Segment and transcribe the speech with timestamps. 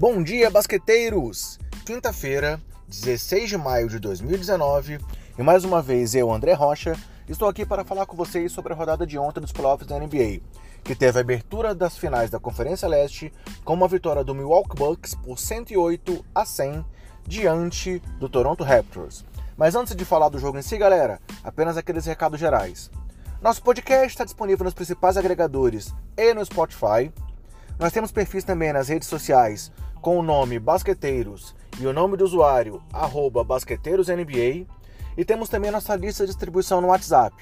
[0.00, 1.58] Bom dia, basqueteiros!
[1.84, 4.98] Quinta-feira, 16 de maio de 2019,
[5.38, 6.96] e mais uma vez eu, André Rocha,
[7.28, 10.40] estou aqui para falar com vocês sobre a rodada de ontem dos playoffs da NBA,
[10.82, 13.30] que teve a abertura das finais da Conferência Leste
[13.62, 16.82] com uma vitória do Milwaukee Bucks por 108 a 100
[17.26, 19.22] diante do Toronto Raptors.
[19.54, 22.90] Mas antes de falar do jogo em si, galera, apenas aqueles recados gerais.
[23.42, 27.12] Nosso podcast está disponível nos principais agregadores e no Spotify.
[27.78, 32.24] Nós temos perfis também nas redes sociais com o nome Basqueteiros e o nome do
[32.24, 32.82] usuário
[33.46, 34.66] BasqueteirosNBA.
[35.16, 37.36] E temos também nossa lista de distribuição no WhatsApp.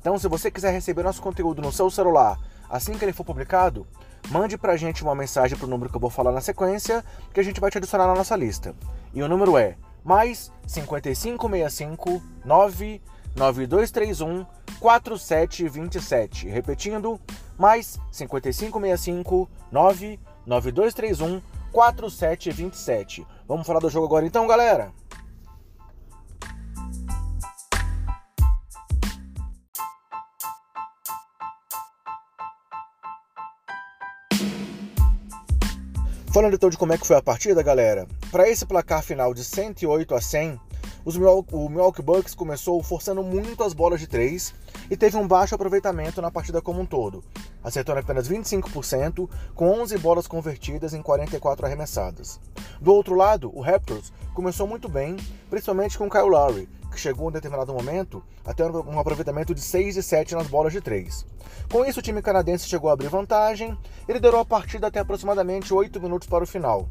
[0.00, 2.38] Então, se você quiser receber nosso conteúdo no seu celular
[2.70, 3.86] assim que ele for publicado,
[4.30, 7.42] mande pra gente uma mensagem pro número que eu vou falar na sequência, que a
[7.42, 8.74] gente vai te adicionar na nossa lista.
[9.12, 14.46] E o número é mais 5565 99231
[14.80, 16.48] 4727.
[16.48, 17.20] Repetindo,
[17.58, 21.57] mais 5565 99231 4727.
[23.46, 24.92] Vamos falar do jogo agora então, galera?
[36.32, 38.06] Falando então de como é que foi a partida, galera.
[38.30, 40.60] Para esse placar final de 108 a 100,
[41.08, 44.54] os Milwaukee, o Milwaukee Bucks começou forçando muito as bolas de três
[44.90, 47.24] e teve um baixo aproveitamento na partida como um todo,
[47.64, 52.38] acertando apenas 25%, com 11 bolas convertidas em 44 arremessadas.
[52.78, 55.16] Do outro lado, o Raptors começou muito bem,
[55.48, 59.96] principalmente com Kyle Lowry, que chegou em determinado momento a ter um aproveitamento de 6
[59.96, 61.24] e 7 nas bolas de 3.
[61.72, 63.74] Com isso, o time canadense chegou a abrir vantagem
[64.06, 66.86] e liderou a partida até aproximadamente 8 minutos para o final.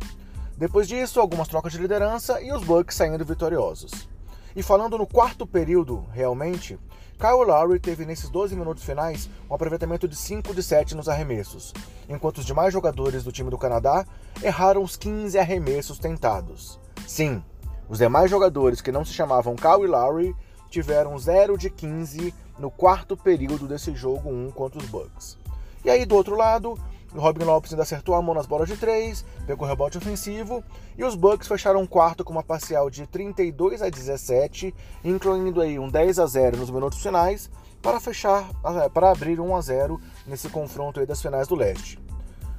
[0.57, 4.09] Depois disso, algumas trocas de liderança e os Bucks saindo vitoriosos.
[4.55, 6.79] E falando no quarto período, realmente,
[7.19, 11.73] Kyle Lowry teve nesses 12 minutos finais um aproveitamento de 5 de 7 nos arremessos,
[12.09, 14.03] enquanto os demais jogadores do time do Canadá
[14.41, 16.79] erraram os 15 arremessos tentados.
[17.07, 17.43] Sim,
[17.87, 20.35] os demais jogadores que não se chamavam Kyle Lowry
[20.71, 25.37] tiveram 0 de 15 no quarto período desse jogo 1 contra os Bucks.
[25.85, 26.77] E aí do outro lado,
[27.19, 30.63] Robin Lopes ainda acertou a mão nas bolas de 3, pegou o rebote ofensivo,
[30.97, 34.73] e os Bucks fecharam um quarto com uma parcial de 32 a 17,
[35.03, 37.49] incluindo aí um 10 a 0 nos minutos finais,
[37.81, 41.99] para fechar, eh, para abrir 1 a 0 nesse confronto aí das finais do leste.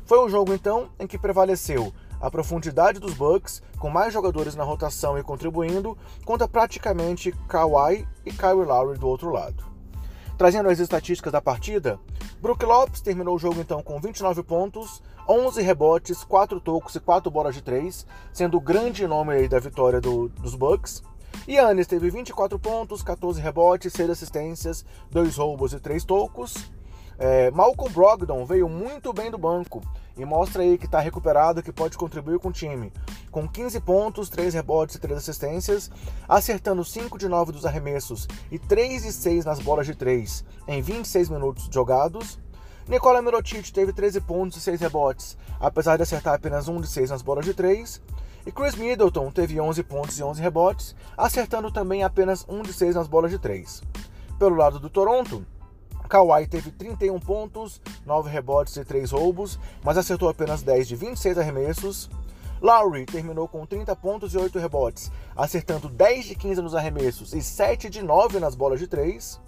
[0.05, 4.65] Foi um jogo então em que prevaleceu a profundidade dos Bucks, com mais jogadores na
[4.65, 9.78] rotação e contribuindo, contra praticamente Kawhi e Kyle Lowry do outro lado.
[10.38, 11.99] Trazendo as estatísticas da partida,
[12.41, 17.28] Brook Lopes terminou o jogo então com 29 pontos, 11 rebotes, 4 tocos e 4
[17.28, 21.03] bolas de 3, sendo o grande nome da vitória do, dos Bucks.
[21.48, 26.71] Yannis teve 24 pontos, 14 rebotes, 6 assistências, 2 roubos e 3 tocos.
[27.19, 29.83] É, Malcolm Brogdon veio muito bem do banco
[30.17, 32.93] e mostra aí que está recuperado, que pode contribuir com o time.
[33.31, 35.91] Com 15 pontos, 3 rebotes e 3 assistências,
[36.28, 40.81] acertando 5 de 9 dos arremessos e 3 de 6 nas bolas de 3 em
[40.81, 42.39] 26 minutos jogados.
[42.87, 47.11] Nicola Mirotic teve 13 pontos e 6 rebotes, apesar de acertar apenas 1 de 6
[47.11, 48.01] nas bolas de 3.
[48.47, 52.95] E Chris Middleton teve 11 pontos e 11 rebotes, acertando também apenas 1 de 6
[52.95, 53.83] nas bolas de 3.
[54.39, 55.45] Pelo lado do Toronto,
[56.09, 61.39] Kawhi teve 31 pontos, 9 rebotes e 3 roubos, mas acertou apenas 10 de 26
[61.39, 62.11] arremessos.
[62.61, 67.43] Lowry terminou com 30 pontos e 8 rebotes, acertando 10 de 15 nos arremessos e
[67.43, 69.39] 7 de 9 nas bolas de 3.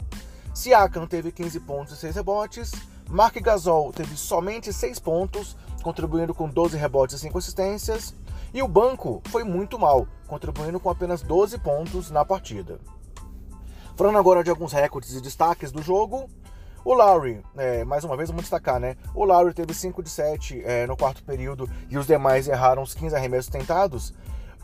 [0.54, 2.70] Siakam teve 15 pontos e 6 rebotes.
[3.08, 8.14] Mark Gasol teve somente 6 pontos, contribuindo com 12 rebotes e 5 assistências.
[8.52, 12.78] E o banco foi muito mal, contribuindo com apenas 12 pontos na partida.
[13.96, 16.28] Falando agora de alguns recordes e destaques do jogo,
[16.84, 18.96] o Lowry, é, mais uma vez vamos destacar, né?
[19.14, 22.94] O Lowry teve 5 de 7 é, no quarto período e os demais erraram os
[22.94, 24.14] 15 arremessos tentados,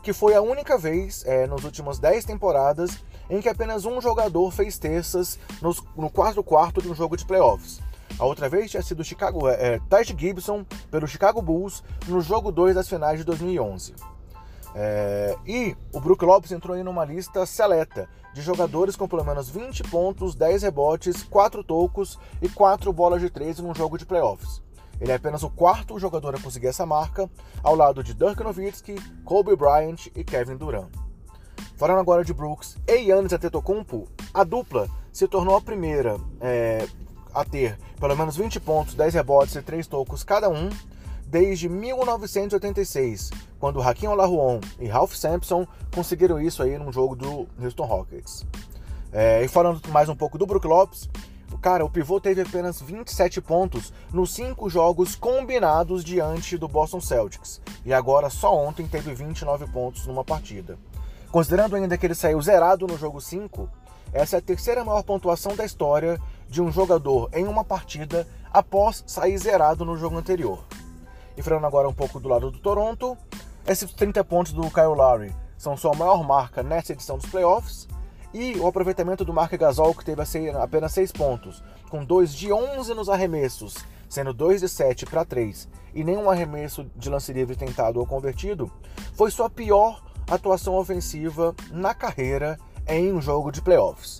[0.01, 2.97] que foi a única vez é, nas últimas 10 temporadas
[3.29, 7.25] em que apenas um jogador fez terças nos, no quarto quarto de um jogo de
[7.25, 7.79] playoffs.
[8.17, 12.51] A outra vez tinha sido Chicago, é, é Taj Gibson pelo Chicago Bulls no jogo
[12.51, 13.93] 2 das finais de 2011.
[14.75, 19.49] É, e o Brook Lopes entrou aí numa lista seleta de jogadores com pelo menos
[19.49, 24.61] 20 pontos, 10 rebotes, 4 tocos e 4 bolas de 3 num jogo de playoffs.
[24.99, 27.29] Ele é apenas o quarto jogador a conseguir essa marca,
[27.63, 30.89] ao lado de Dirk Nowitzki, Kobe Bryant e Kevin Durant.
[31.75, 36.87] Falando agora de Brooks e Giannis Antetokounmpo, a dupla se tornou a primeira é,
[37.33, 40.69] a ter pelo menos 20 pontos, 10 rebotes e 3 tocos cada um
[41.27, 47.85] desde 1986, quando Hakim Olajuwon e Ralph Sampson conseguiram isso aí num jogo do Houston
[47.85, 48.45] Rockets.
[49.11, 51.09] É, e falando mais um pouco do Brook Lopes,
[51.61, 57.59] Cara, o pivô teve apenas 27 pontos nos cinco jogos combinados diante do Boston Celtics.
[57.85, 60.77] E agora, só ontem, teve 29 pontos numa partida.
[61.31, 63.67] Considerando ainda que ele saiu zerado no jogo 5,
[64.13, 69.03] essa é a terceira maior pontuação da história de um jogador em uma partida após
[69.05, 70.63] sair zerado no jogo anterior.
[71.37, 73.15] E falando agora um pouco do lado do Toronto,
[73.67, 77.87] esses 30 pontos do Kyle Lowry são sua maior marca nessa edição dos playoffs,
[78.33, 82.93] e o aproveitamento do Mark Gasol, que teve apenas 6 pontos, com 2 de 11
[82.93, 83.75] nos arremessos,
[84.09, 88.71] sendo 2 de 7 para 3, e nenhum arremesso de lance livre tentado ou convertido,
[89.13, 94.17] foi sua pior atuação ofensiva na carreira em um jogo de playoffs.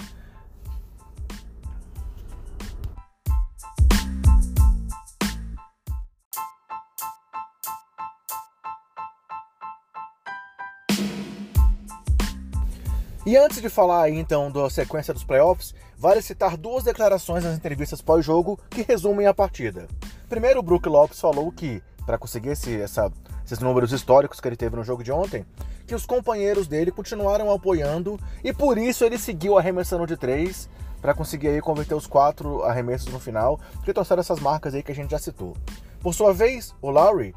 [13.27, 18.01] E antes de falar então da sequência dos playoffs, vale citar duas declarações nas entrevistas
[18.01, 19.85] pós-jogo que resumem a partida.
[20.29, 23.12] Primeiro, o Brook Lopes falou que, para conseguir esse, essa,
[23.45, 25.45] esses números históricos que ele teve no jogo de ontem,
[25.85, 30.69] que os companheiros dele continuaram apoiando e por isso ele seguiu arremessando de três
[31.01, 34.94] para conseguir aí converter os quatro arremessos no final, que trouxeram essas marcas aí que
[34.94, 35.53] a gente já citou.
[36.00, 37.35] Por sua vez, o Lowry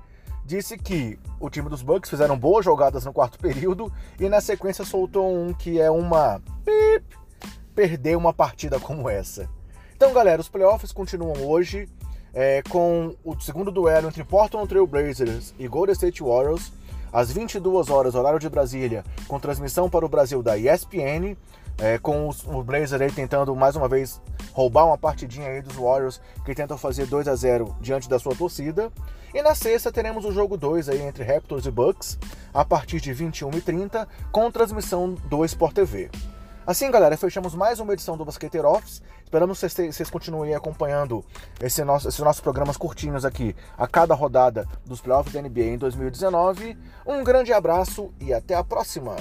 [0.50, 4.84] disse que o time dos Bucks fizeram boas jogadas no quarto período e na sequência
[4.84, 7.04] soltou um que é uma pip,
[7.72, 9.48] perder uma partida como essa.
[9.94, 11.88] Então, galera, os playoffs continuam hoje
[12.34, 16.72] é, com o segundo duelo entre Portland Trail Blazers e Golden State Warriors
[17.12, 21.36] às 22 horas horário de Brasília, com transmissão para o Brasil da ESPN
[21.80, 24.20] é, com os, o Blazer aí tentando mais uma vez
[24.52, 28.34] roubar uma partidinha aí dos Warriors que tentam fazer 2 a 0 diante da sua
[28.34, 28.92] torcida.
[29.32, 32.18] E na sexta teremos o jogo 2 aí entre Raptors e Bucks
[32.52, 36.10] a partir de 21h30 com transmissão do Sport TV.
[36.66, 39.02] Assim, galera, fechamos mais uma edição do Basqueteiro Office.
[39.24, 41.24] Esperamos que vocês, vocês continuem acompanhando
[41.60, 45.78] esse nosso, esses nossos programas curtinhos aqui a cada rodada dos playoffs da NBA em
[45.78, 46.76] 2019.
[47.06, 49.16] Um grande abraço e até a próxima!